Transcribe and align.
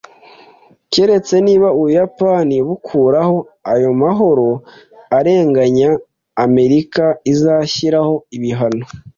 Keretse 0.93 1.35
niba 1.45 1.67
Ubuyapani 1.77 2.55
bukuraho 2.67 3.37
ayo 3.73 3.89
mahoro 4.01 4.49
arenganya, 5.17 5.89
Amerika 6.45 7.03
izashyiraho 7.31 8.13
ibihano 8.37 8.85